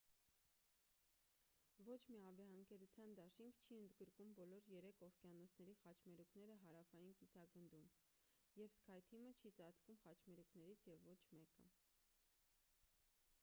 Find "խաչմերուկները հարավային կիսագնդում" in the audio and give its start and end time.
5.83-7.87